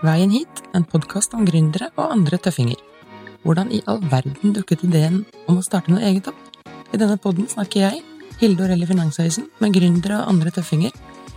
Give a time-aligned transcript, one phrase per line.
[0.00, 2.78] Veien hit, en podkast om gründere og andre tøffinger.
[3.44, 6.38] Hvordan i all verden dukket ideen om å starte noe eget opp?
[6.88, 7.98] I denne podden snakker jeg,
[8.40, 10.94] Hilde Orelli Finansavisen, med gründere og andre tøffinger,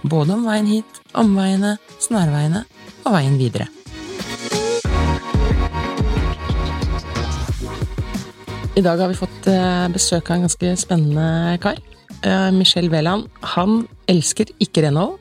[0.08, 1.74] både om veien hit, omveiene,
[2.06, 2.62] snarveiene
[3.04, 3.68] og veien videre.
[8.80, 11.84] I dag har vi fått eh, besøk av en ganske spennende kar.
[12.24, 13.28] Eh, Michel Wæland.
[13.58, 15.20] Han elsker ikke renhold.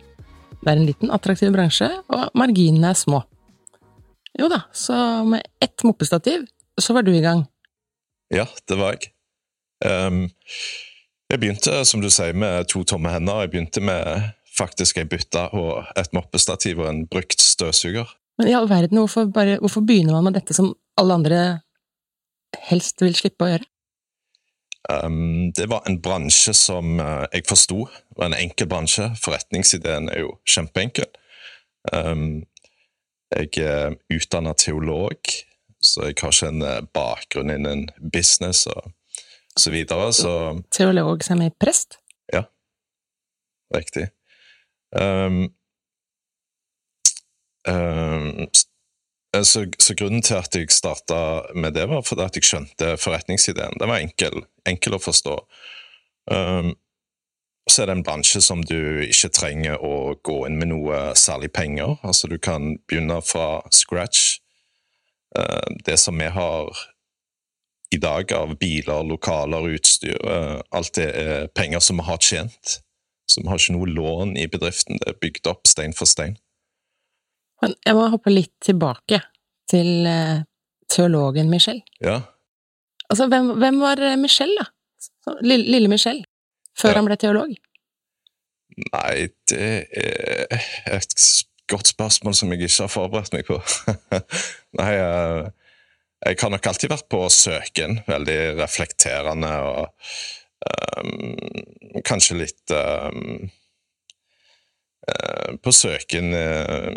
[0.62, 3.24] Det er en liten, attraktiv bransje, og marginene er små.
[4.40, 4.94] Jo da, så
[5.28, 6.46] med ett moppestativ,
[6.80, 7.44] så var du i gang.
[8.32, 9.10] Ja, det var jeg.
[9.84, 10.30] Um,
[11.32, 13.44] jeg begynte, som du sier, med to tomme hender.
[13.44, 18.08] Jeg begynte med faktisk ei bytte og et moppestativ og en brukt støvsuger.
[18.40, 21.42] Men i all verden, hvorfor, bare, hvorfor begynner man med dette som alle andre
[22.68, 23.68] helst vil slippe å gjøre?
[24.90, 27.84] Um, det var en bransje som uh, jeg forsto
[28.16, 29.12] var en enkel bransje.
[29.22, 31.06] Forretningsideen er jo kjempeenkel.
[31.92, 32.42] Um,
[33.36, 35.32] jeg er utdanna teolog,
[35.82, 38.92] så jeg har ikke en uh, bakgrunn innen business og
[39.58, 40.34] så videre, så
[40.72, 41.98] Teolog som er prest?
[42.32, 42.46] Ja,
[43.74, 44.06] riktig.
[44.96, 45.50] Um,
[47.68, 48.46] um,
[49.36, 52.96] Eh, så, så, grunnen til at jeg starta med det, var fordi at jeg skjønte
[53.00, 53.78] forretningsideen.
[53.80, 55.38] Den var enkel, enkel å forstå.
[56.30, 56.74] Um,
[57.70, 61.52] så er det en bransje som du ikke trenger å gå inn med noe særlig
[61.54, 61.94] penger.
[62.02, 64.38] Altså, du kan begynne fra scratch.
[65.38, 66.80] Uh, det som vi har
[67.94, 72.78] i dag av biler, lokaler, utstyr, uh, alt det er penger som vi har tjent.
[73.30, 74.98] Så vi har ikke noe lån i bedriften.
[75.00, 76.34] Det er bygd opp stein for stein.
[77.62, 79.22] Men jeg må hoppe litt tilbake
[79.70, 80.42] til uh,
[80.90, 81.78] teologen Michel.
[82.02, 82.18] Ja.
[83.06, 85.38] Altså, hvem, hvem var Michelle, Michel, da?
[85.46, 86.24] Lille, lille Michel?
[86.78, 86.98] Før ja.
[87.00, 87.56] han ble teolog?
[88.92, 90.62] Nei, det er
[90.96, 91.16] et
[91.70, 93.58] godt spørsmål som jeg ikke har forberedt meg på.
[94.80, 95.50] Nei, jeg,
[96.24, 99.82] jeg har nok alltid vært på søken, veldig reflekterende og
[101.02, 101.34] um,
[102.06, 103.50] kanskje litt um,
[105.08, 106.92] uh, på søken uh,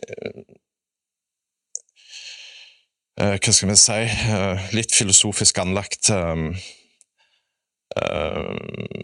[0.00, 0.42] uh,
[3.20, 4.02] Hva skal vi si
[4.72, 6.08] Litt filosofisk anlagt.
[6.08, 6.54] Um,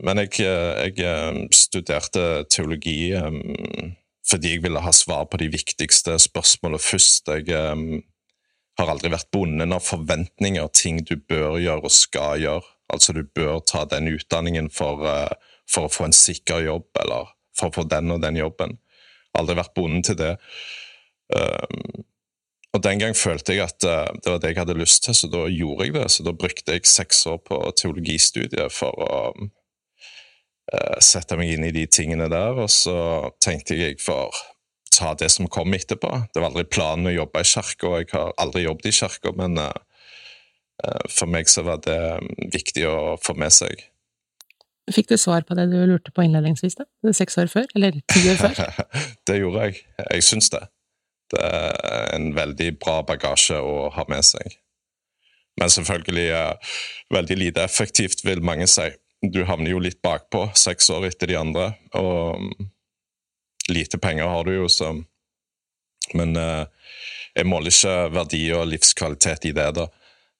[0.06, 0.44] men jeg,
[0.94, 3.10] jeg studerte teologi
[4.26, 7.30] fordi jeg ville ha svar på de viktigste spørsmålene først.
[7.30, 7.50] Jeg
[8.78, 12.72] har aldri vært bonden av forventninger, ting du bør gjøre og skal gjøre.
[12.94, 15.02] Altså, du bør ta den utdanningen for,
[15.70, 18.76] for å få en sikker jobb, eller for å få den og den jobben.
[19.38, 20.34] Aldri vært bonden til det.
[22.76, 25.30] Og Den gang følte jeg at uh, det var det jeg hadde lyst til, så
[25.32, 26.10] da gjorde jeg det.
[26.12, 31.72] Så da brukte jeg seks år på teologistudiet for å uh, sette meg inn i
[31.72, 32.60] de tingene der.
[32.60, 32.98] Og så
[33.40, 34.42] tenkte jeg jeg får
[34.92, 36.12] ta det som kom etterpå.
[36.34, 39.60] Det var aldri planen å jobbe i kirka, jeg har aldri jobbet i kirka, men
[39.60, 39.72] uh,
[41.08, 43.88] for meg så var det um, viktig å få med seg.
[44.92, 46.86] Fikk du svar på det du lurte på innledningsvis, da?
[47.16, 47.66] Seks år før?
[47.74, 48.60] Eller ti år før?
[49.28, 49.80] det gjorde jeg.
[50.04, 50.66] Jeg syns det.
[51.34, 54.58] Er en veldig bra bagasje å ha med seg.
[55.60, 56.76] Men selvfølgelig uh,
[57.14, 58.90] veldig lite effektivt, vil mange si.
[59.22, 62.44] Du havner jo litt bakpå seks år etter de andre, og
[63.72, 64.94] lite penger har du jo, så
[66.14, 66.68] Men uh,
[67.34, 69.88] jeg måler ikke verdi og livskvalitet i det, da.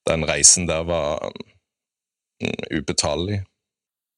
[0.07, 1.33] Den reisen der var um,
[2.71, 3.41] ubetalelig.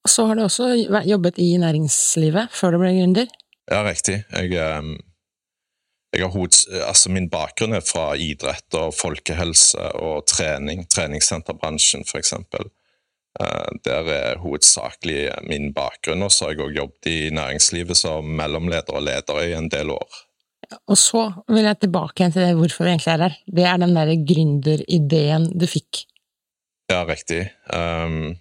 [0.07, 0.75] Så har du også
[1.09, 3.33] jobbet i næringslivet før du ble gründer?
[3.71, 4.21] Ja, riktig.
[4.28, 4.53] Jeg,
[6.18, 10.84] jeg har hoved, altså Min bakgrunn er fra idrett og folkehelse og trening.
[10.91, 12.34] Treningssenterbransjen, f.eks.
[13.38, 16.24] Uh, der er hovedsakelig min bakgrunn.
[16.26, 19.94] Og så har jeg òg jobbet i næringslivet som mellomleder og leder i en del
[19.94, 20.24] år.
[20.91, 23.38] Og så vil jeg tilbake igjen til det hvorfor vi egentlig er her.
[23.47, 26.04] Det er den derre gründerideen du fikk.
[26.92, 27.47] Ja, riktig.
[27.72, 28.36] Um,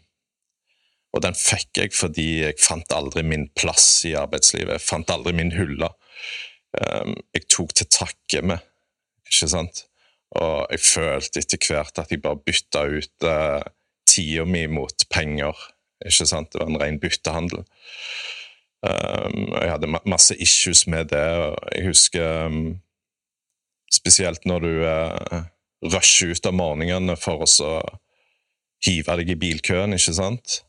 [1.16, 4.76] og den fikk jeg fordi jeg fant aldri min plass i arbeidslivet.
[4.76, 5.90] Jeg fant aldri min hylle.
[6.76, 8.64] Um, jeg tok til takke med,
[9.28, 9.86] ikke sant.
[10.38, 13.64] Og jeg følte etter hvert at jeg bare bytta ut uh,
[14.10, 15.56] tida mi mot penger.
[16.06, 16.52] Ikke sant?
[16.54, 17.64] Det var en ren byttehandel.
[18.86, 21.24] Um, jeg hadde masse issues med det.
[21.74, 22.78] Jeg husker um,
[23.94, 25.46] spesielt når du uh,
[25.94, 27.82] rusher ut av morgenene for å
[28.86, 30.62] hive deg i bilkøen, ikke sant?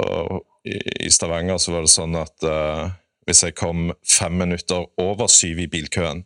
[0.00, 2.88] Og i, i Stavanger så var det sånn at uh,
[3.26, 6.22] hvis jeg kom fem minutter over syv i bilkøen,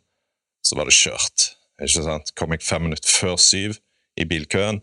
[0.64, 1.52] så var det kjørt.
[1.80, 2.34] ikke sant?
[2.36, 3.78] Kom jeg fem minutter før syv
[4.20, 4.82] i bilkøen,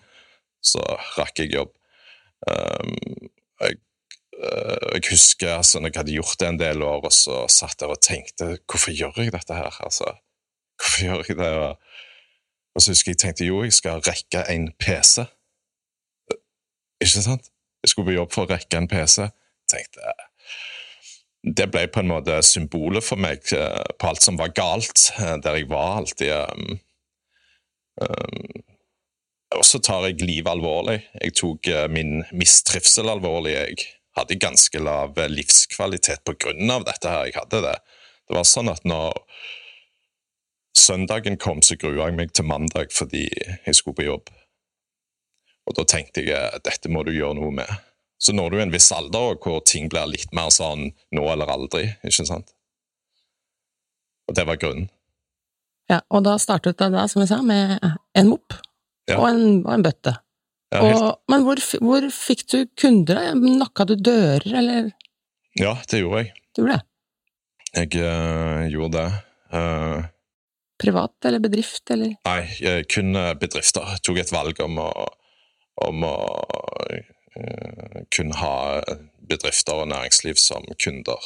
[0.66, 0.82] så
[1.18, 1.74] rakk jeg jobb.
[2.50, 2.96] Um,
[3.62, 3.78] jeg
[4.42, 7.80] uh, jeg husker altså, når jeg hadde gjort det en del år, og så satt
[7.80, 9.78] der og tenkte hvorfor gjør jeg dette her?
[9.86, 10.16] Altså,
[10.78, 11.52] hvorfor gjør jeg det?
[12.76, 15.26] Og, så husker jeg tenkte jo, jeg skal rekke en PC.
[17.02, 17.50] Ikke sant?
[17.84, 19.30] Jeg skulle på jobb for å rekke en PC.
[19.70, 20.14] tenkte
[21.48, 25.36] Det ble på en måte symbolet for meg eh, på alt som var galt, eh,
[25.44, 26.80] der jeg var alltid um,
[29.56, 31.00] Og så tar jeg livet alvorlig.
[31.22, 33.54] Jeg tok min mistrivsel alvorlig.
[33.56, 33.78] jeg
[34.18, 37.30] hadde ganske lav livskvalitet på grunn av dette her.
[37.30, 37.78] Jeg hadde det.
[38.28, 39.16] Det var sånn at når
[40.78, 44.32] søndagen kom, så grua jeg meg til mandag fordi jeg skulle på jobb.
[45.68, 47.72] Og da tenkte jeg dette må du gjøre noe med.
[48.18, 51.86] Så når du en viss alder hvor ting blir litt mer sånn nå eller aldri,
[52.02, 52.54] ikke sant?
[54.28, 54.90] Og det var grunnen.
[55.88, 58.58] Ja, og da startet det da, som jeg sa, med en mopp
[59.08, 59.20] ja.
[59.22, 60.18] og, en, og en bøtte.
[60.76, 63.22] Ja, og, men hvor, hvor, fikk du kunder?
[63.40, 64.90] Nakka du dører, eller?
[65.56, 66.34] Ja, det gjorde jeg.
[66.52, 66.84] Du gjorde det?
[67.78, 69.08] Jeg øh, gjorde det.
[69.54, 70.10] Uh,
[70.82, 72.18] Privat eller bedrift, eller?
[72.28, 73.94] Nei, kun bedrifter.
[73.96, 74.90] Jeg tok et valg om å,
[75.88, 76.18] om å
[78.16, 78.82] kun ha
[79.30, 81.22] bedrifter og næringsliv som kunder.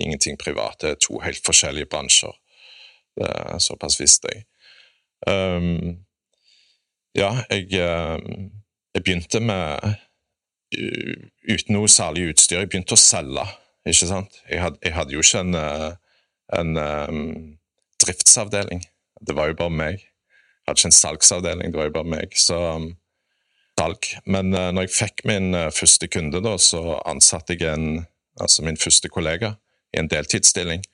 [0.00, 0.80] Ingenting privat.
[0.80, 2.32] Det er to helt forskjellige bransjer.
[3.16, 4.44] Det er såpass visste jeg.
[5.28, 5.98] Um,
[7.14, 7.68] ja, jeg
[8.94, 9.94] jeg begynte med
[10.72, 12.62] Uten noe særlig utstyr.
[12.62, 13.42] Jeg begynte å selge,
[13.84, 14.38] ikke sant.
[14.48, 15.90] Jeg hadde, jeg hadde jo ikke en, eh,
[16.56, 17.18] en um,
[18.00, 18.80] driftsavdeling.
[19.20, 20.00] Det var jo bare meg.
[20.00, 22.38] Jeg hadde ikke en salgsavdeling, det var jo bare meg.
[22.40, 22.88] Så um,
[23.82, 24.08] salg.
[24.26, 28.06] Men uh, når jeg fikk min uh, første kunde, da, så ansatte jeg en,
[28.40, 29.56] altså min første kollega
[29.92, 30.84] i en deltidsstilling.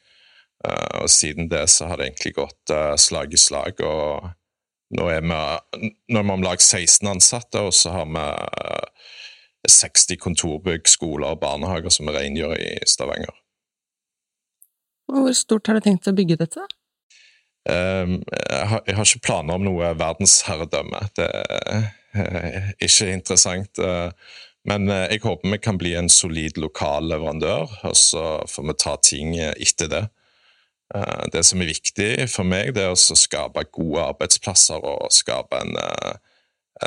[0.65, 3.81] Uh, og siden det så har det egentlig gått slag i slag.
[3.85, 4.33] og
[4.97, 8.25] nå er vi, nå er vi om lag 16 ansatte, og så har vi
[9.69, 13.37] 60 eh, kontorbygg, skoler og barnehager som vi rengjør i Stavanger.
[15.09, 16.65] Hvor stort har du tenkt å bygge dette?
[17.69, 21.03] Um, jeg, har, jeg, har, ikke planer om noe verdensherredømme.
[21.17, 21.29] Det
[22.85, 23.79] ikke interessant.
[23.79, 24.11] Eh,
[24.69, 28.79] men eh, jeg håper vi kan bli en solid lokal leverandør, og så får vi
[28.85, 30.05] ta ting etter det.
[30.95, 35.63] Eh, det som er viktig for meg, det er å skape gode arbeidsplasser og skape
[35.63, 35.77] en,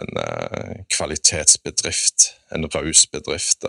[0.02, 0.24] en
[0.92, 3.68] kvalitetsbedrift, en raus bedrift.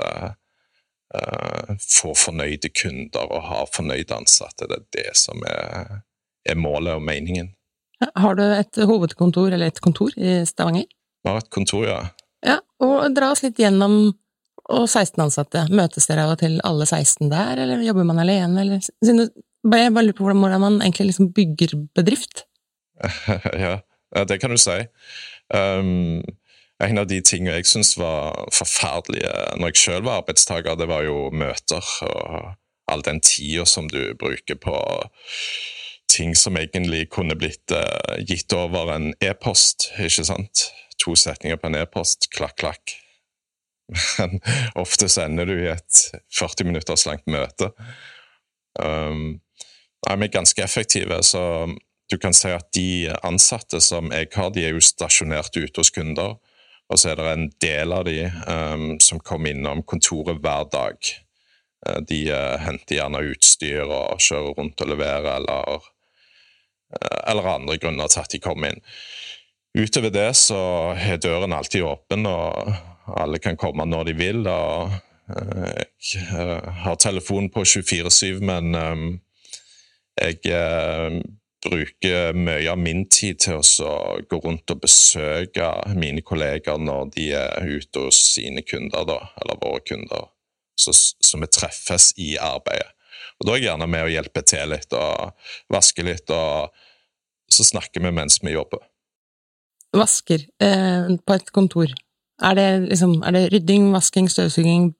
[1.92, 4.64] Få fornøyde kunder og ha fornøyde ansatte.
[4.64, 5.98] Det er det som er,
[6.48, 7.52] er målet og meningen.
[8.16, 10.88] Har du et hovedkontor eller et kontor i Stavanger?
[11.22, 12.00] Vi har et kontor, ja.
[12.42, 14.12] Ja, og Dra oss litt gjennom
[14.72, 15.64] og 16 ansatte.
[15.74, 18.62] Møtes dere av og til alle 16 der, eller jobber man alene?
[18.62, 22.46] Eller, jeg bare lurer på hvordan man egentlig liksom bygger bedrift.
[23.64, 23.80] ja,
[24.28, 24.78] det kan du si.
[25.52, 26.22] Um,
[26.82, 31.04] en av de tingene jeg syntes var forferdelige når jeg selv var arbeidstaker, det var
[31.06, 32.52] jo møter og
[32.90, 34.76] all den tida som du bruker på
[36.12, 40.66] ting som egentlig kunne blitt uh, gitt over en e-post, ikke sant?
[41.02, 42.96] To setninger på en e-post, klakk, klakk.
[44.18, 44.40] Men
[44.84, 46.02] ofte sender du i et
[46.38, 47.72] 40 minutters langt møte.
[48.78, 49.40] Um,
[50.08, 51.22] er ganske effektive.
[51.22, 51.68] så
[52.10, 55.90] du kan si at De ansatte som jeg har, de er jo stasjonert ute hos
[55.90, 56.36] kunder.
[56.92, 61.12] Og så er det en del av de um, som kommer innom kontoret hver dag.
[61.86, 65.86] Uh, de uh, henter gjerne utstyr og kjører rundt og leverer, eller,
[66.92, 68.84] uh, eller andre grunner til at de kommer inn.
[69.78, 70.60] Utover det så
[70.92, 72.74] er døren alltid åpen, og
[73.08, 74.46] alle kan komme når de vil.
[74.46, 74.92] og
[76.12, 76.26] Jeg
[76.84, 79.06] har telefonen på 24-7, men um,
[80.20, 81.22] jeg eh,
[81.64, 87.30] bruker mye av min tid til å gå rundt og besøke mine kolleger når de
[87.38, 90.28] er ute hos sine kunder, da, eller våre kunder,
[90.76, 90.92] så,
[91.38, 92.90] vi treffes i arbeidet.
[93.40, 96.74] Og Da er jeg gjerne med og hjelper til litt og vasker litt, og
[97.52, 98.84] så snakker vi mens vi jobber.
[99.92, 101.92] Vasker eh, på et kontor.
[102.42, 104.90] Er det, liksom, er det rydding, vasking, støvsuging,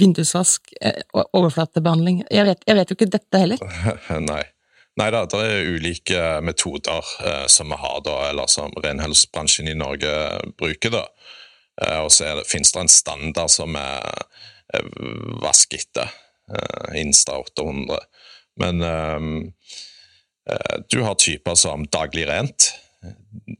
[0.00, 1.02] vindusvask, eh,
[1.34, 3.64] overflatebehandling jeg vet, jeg vet, jo ikke dette heller.
[4.30, 4.42] Nei.
[4.94, 9.74] Nei da, det er ulike metoder eh, som vi har, da, eller som renholdsbransjen i
[9.78, 10.12] Norge
[10.58, 10.94] bruker.
[10.94, 11.02] da.
[11.82, 14.26] Eh, og så finnes det en standard som er
[14.74, 14.86] er
[15.42, 16.08] vask etter.
[16.48, 17.98] eh, Insta 800.
[18.56, 18.80] Men
[20.88, 22.68] du har typer som Daglig Rent.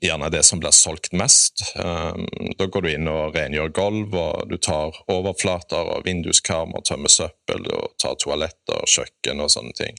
[0.00, 1.62] Gjerne det som blir solgt mest.
[1.76, 2.26] Um,
[2.58, 7.12] da går du inn og rengjør gulv, og du tar overflater og vinduskarm og tømmer
[7.12, 9.98] søppel og tar toaletter og kjøkken og sånne ting.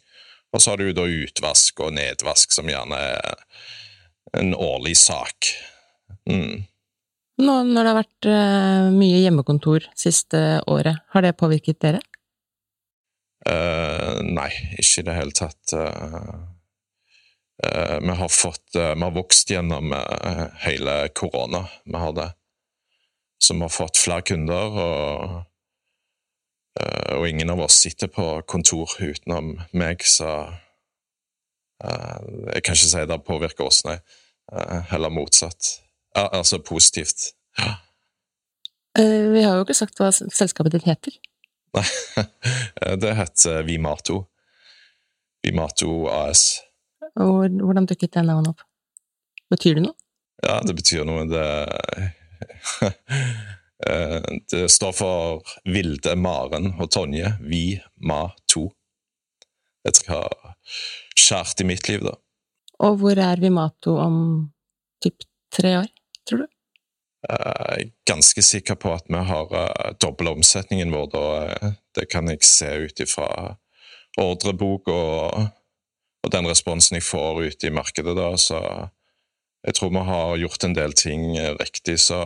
[0.53, 3.43] Og så har du da utvask og nedvask, som gjerne er
[4.39, 5.51] en årlig sak.
[6.29, 6.65] Mm.
[7.41, 12.03] Nå, når det har vært uh, mye hjemmekontor siste året, har det påvirket dere?
[13.45, 14.49] Uh, nei,
[14.79, 15.75] ikke i det hele tatt.
[15.75, 16.54] Uh,
[18.01, 19.93] vi har fått Vi har vokst gjennom
[20.59, 21.61] hele korona.
[21.85, 22.29] Vi har det.
[23.39, 25.35] Så vi har fått flere kunder, og,
[27.15, 30.31] og ingen av oss sitter på kontor utenom meg, så
[31.83, 33.97] jeg kan ikke si det påvirker oss, nei.
[34.91, 35.79] Heller motsatt.
[36.15, 37.33] Altså positivt.
[37.57, 37.75] Ja.
[39.33, 41.17] Vi har jo ikke sagt hva selskapet ditt heter.
[41.75, 41.87] Nei,
[43.03, 44.21] det heter Vimato.
[45.43, 46.61] Vimato AS.
[47.23, 48.65] Og hvordan dukket det navnet opp?
[49.51, 49.95] Betyr det noe?
[50.43, 51.23] Ja, det betyr noe.
[51.29, 51.45] Det,
[53.87, 57.35] eh, det står for Vilde Maren og Tonje.
[57.45, 58.67] Vi, ma, to.
[59.85, 60.55] Jeg jeg har
[61.15, 62.15] skjært i mitt liv, da.
[62.83, 64.17] Og hvor er Vimato om
[65.03, 65.91] typ tre år,
[66.27, 66.47] tror du?
[67.25, 71.07] Jeg er ganske sikker på at vi har eh, omsetningen vår.
[71.13, 71.23] Da.
[71.45, 73.55] Eh, det kan jeg se ut ifra
[74.21, 75.47] ordrebok og,
[76.25, 78.15] og, den responsen jeg får ute i markedet.
[78.17, 78.31] Da.
[78.41, 78.59] Så
[79.65, 82.21] jeg tror vi har gjort en del ting riktig, så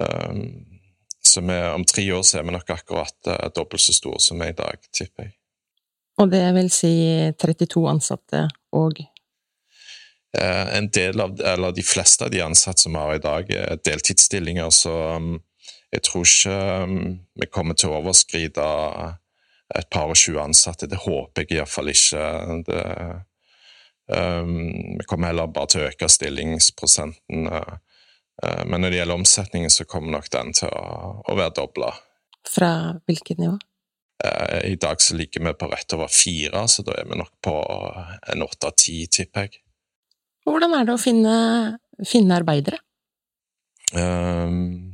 [0.00, 0.44] um,
[1.24, 4.38] Så vi, om tre år så er vi nok akkurat uh, dobbelt så store som
[4.38, 5.32] vi er i dag, tipper jeg.
[6.20, 6.92] Og det vil si
[7.40, 8.44] 32 ansatte
[8.76, 9.00] og
[10.38, 13.50] Eh, en del av, eller De fleste av de ansatte som vi har i dag,
[13.50, 15.36] er deltidsstillinger, så um,
[15.94, 16.96] jeg tror ikke um,
[17.38, 18.64] vi kommer til å overskride
[19.74, 20.88] et par og tjue ansatte.
[20.90, 22.24] Det håper jeg iallfall ikke.
[22.68, 22.80] Det,
[24.14, 24.54] um,
[25.00, 27.48] vi kommer heller bare til å øke stillingsprosenten.
[27.50, 31.92] Uh, men når det gjelder omsetningen, så kommer nok den til å, å være dobla.
[32.50, 32.70] Fra
[33.08, 33.58] hvilket nivå?
[34.24, 37.34] Uh, I dag så ligger vi på rett over fire, så da er vi nok
[37.44, 37.54] på
[38.34, 39.62] en åtte av ti, tipper jeg.
[40.44, 41.36] Hvordan er det å finne,
[42.04, 42.78] finne arbeidere?
[43.94, 44.92] Um,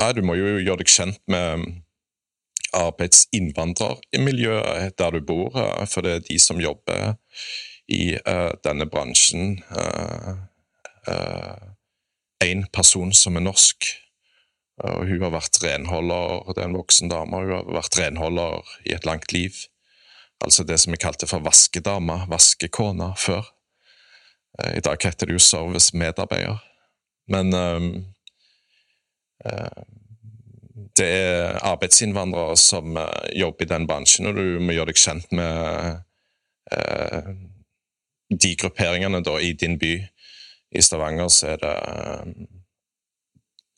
[0.00, 1.66] ja, du må jo gjøre deg kjent med
[2.76, 7.14] arbeidsinnvandrermiljøet der du bor, eh, for det er de som jobber
[7.90, 9.64] i uh, denne bransjen.
[12.40, 13.84] Én uh, person som er norsk,
[14.80, 18.94] og hun har vært renholder, det er en voksen dame, hun har vært renholder i
[18.94, 19.52] et langt liv.
[20.40, 23.44] Altså det som vi kalte for vaskedama, vaskekona, før.
[24.58, 26.62] Eh, I dag heter det jo servicemedarbeider.
[27.30, 27.90] Men um,
[29.44, 29.82] uh,
[31.00, 35.32] det er arbeidsinnvandrere som uh, jobber i den bransjen, og du må gjøre deg kjent
[35.34, 36.00] med
[36.76, 37.30] eh,
[38.30, 39.94] de grupperingene da, i din by.
[40.70, 41.74] I Stavanger så er det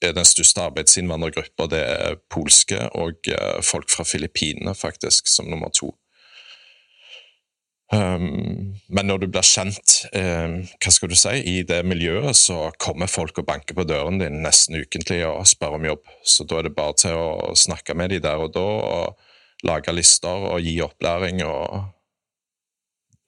[0.03, 3.31] er den største arbeidsinnvandrergruppa det er polske og
[3.65, 5.93] folk fra Filippinene, faktisk, som nummer to.
[7.93, 12.71] Um, men når du blir kjent um, hva skal du si, i det miljøet, så
[12.81, 16.09] kommer folk og banker på døren din nesten ukentlig og spør om jobb.
[16.25, 19.93] Så da er det bare til å snakke med dem der og da, og lage
[19.93, 21.45] lister og gi opplæring.
[21.45, 21.93] og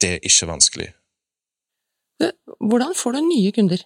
[0.00, 0.88] Det er ikke vanskelig.
[2.64, 3.84] Hvordan får du nye kunder?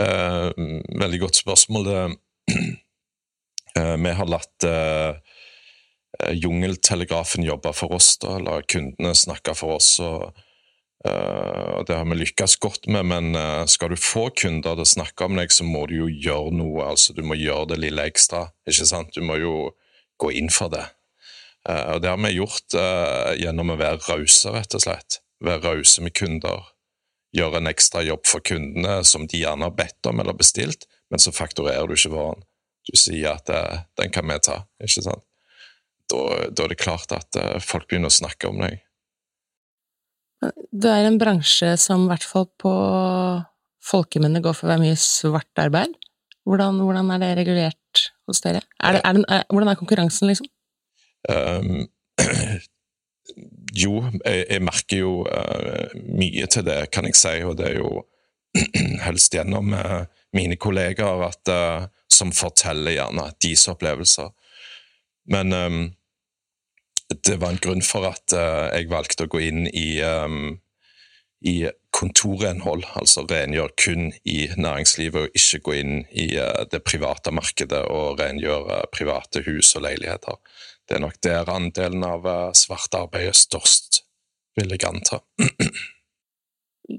[0.00, 0.48] Uh,
[0.96, 1.92] veldig godt spørsmål.
[1.92, 2.16] Uh,
[4.06, 5.31] vi har latt uh, Eh,
[6.36, 9.94] jungeltelegrafen jobba for oss, da, eller kundene snakke for oss.
[10.00, 10.32] og
[11.02, 14.90] Uh, det har vi lykkes godt med, men uh, skal du få kunder til å
[14.90, 16.84] snakke om deg, så må du jo gjøre noe.
[16.92, 18.46] altså Du må gjøre det lille ekstra.
[18.68, 19.10] ikke sant?
[19.14, 19.54] Du må jo
[20.22, 20.84] gå inn for det.
[21.66, 22.78] Uh, og Det har vi gjort
[23.38, 25.18] gjennom å være rause, rett og slett.
[25.42, 26.70] Være rause med kunder.
[27.34, 31.18] Gjøre en ekstra jobb for kundene som de gjerne har bedt om eller bestilt, men
[31.22, 32.46] så fakturerer du ikke varen.
[32.86, 33.48] Du sier at
[33.98, 34.62] den kan vi ta.
[34.82, 35.24] ikke sant?
[36.12, 38.82] Da, da, er det klart at uh, folk begynner å snakke om deg.
[40.74, 42.72] Det er en bransje som i hvert fall på
[43.82, 45.94] folkemunne går for å være mye svart arbeid.
[46.48, 48.62] Hvordan, hvordan, er det regulert hos dere?
[48.82, 50.48] Er det, er det, er, hvordan er konkurransen, liksom?
[51.30, 51.84] Um,
[53.84, 57.78] jo, jeg, jeg, merker jo uh, mye til det, kan jeg si, og det er
[57.78, 58.02] jo
[59.06, 60.02] helst gjennom uh,
[60.34, 64.32] mine kollegaer at, uh, som forteller gjerne deres opplevelser.
[65.30, 65.82] Men um,
[67.14, 70.58] det var en grunn for at uh, jeg valgte å gå inn i, um,
[71.44, 71.56] i
[71.92, 77.84] kontorrenhold, altså rengjør kun i næringslivet og ikke gå inn i uh, det private markedet
[77.92, 80.38] og rengjøre private hus og leiligheter.
[80.88, 84.02] Det er nok der andelen av uh, svart arbeid er størst,
[84.58, 85.22] vil jeg anta.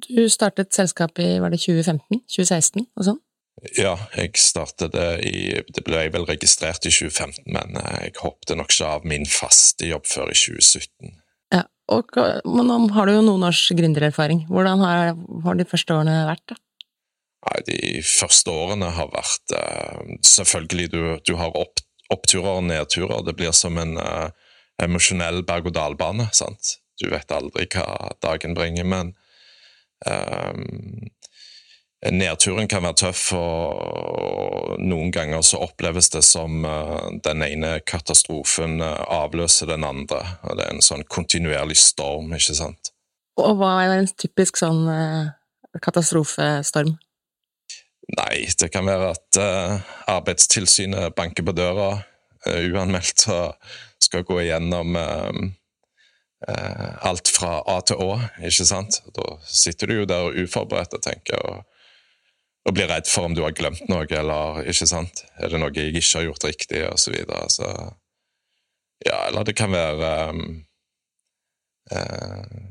[0.09, 2.23] du startet selskapet i var det 2015?
[2.27, 3.21] 2016 og sånn?
[3.77, 8.73] Ja, jeg startet det i Det ble vel registrert i 2015, men jeg hoppet nok
[8.73, 11.13] ikke av min faste jobb før i 2017.
[11.91, 14.45] Og, men nå har du jo noen års gründererfaring.
[14.51, 16.53] Hvordan har, har, de første årene vært?
[16.53, 16.59] da?
[17.43, 21.83] Nei, De første årene har vært uh, Selvfølgelig, du, du har opp,
[22.13, 23.25] oppturer og nedturer.
[23.27, 24.29] Det blir som en uh,
[24.81, 26.29] emosjonell berg-og-dal-bane.
[26.31, 26.77] sant?
[27.01, 29.11] Du vet aldri hva dagen bringer, men
[30.07, 31.02] um,
[32.11, 38.81] Nedturen kan være tøff, og noen ganger så oppleves det som uh, den ene katastrofen
[38.83, 40.19] uh, avløser den andre.
[40.43, 42.91] og Det er en sånn kontinuerlig storm, ikke sant.
[43.39, 45.31] Og hva er en typisk sånn uh,
[45.79, 46.97] katastrofestorm?
[48.19, 49.37] Nei, det kan være at
[50.11, 51.93] Arbeidstilsynet banker på døra
[52.43, 53.55] uanmeldt og
[54.03, 54.97] skal gå igjennom
[56.43, 58.99] alt fra A til Å, ikke sant.
[59.15, 61.63] Da sitter du jo der uforberedt og tenker
[62.63, 65.25] og blir redd for om du har glemt noe, eller ikke sant?
[65.37, 67.47] Er det noe jeg ikke har gjort riktig, og så videre.
[67.51, 67.69] Så
[69.03, 70.43] ja, eller det kan være um,
[71.91, 72.61] uh,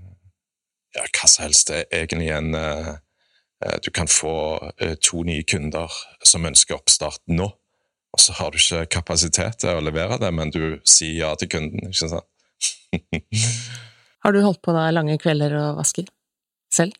[0.92, 1.68] Ja, hva som helst.
[1.68, 2.94] Det er egentlig en uh,
[3.84, 4.34] Du kan få
[4.80, 5.92] uh, to nye kunder
[6.24, 7.50] som ønsker oppstart nå,
[8.12, 11.52] og så har du ikke kapasitet til å levere det, men du sier ja til
[11.52, 12.28] kunden, ikke sant?
[14.24, 16.08] har du holdt på da lange kvelder og vasker?
[16.72, 16.92] selv?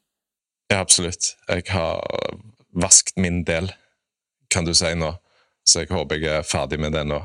[0.71, 1.35] Ja, absolutt.
[1.49, 2.01] Jeg har
[2.73, 3.71] vasket min del,
[4.53, 5.13] kan du si nå.
[5.65, 7.21] Så jeg håper jeg er ferdig med det nå.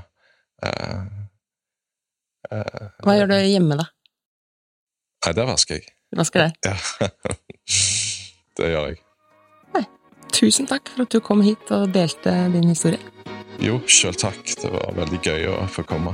[0.62, 1.06] Uh,
[2.52, 3.88] uh, Hva gjør du hjemme, da?
[5.26, 5.90] Nei, der vasker jeg.
[6.14, 6.56] Du vasker deg?
[6.64, 7.08] Ja.
[8.60, 9.02] det gjør jeg.
[9.74, 9.84] Nei.
[10.34, 13.02] Tusen takk for at du kom hit og delte din historie.
[13.64, 14.44] Jo, sjøl takk.
[14.62, 16.14] Det var veldig gøy å få komme.